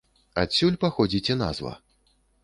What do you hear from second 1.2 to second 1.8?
і назва.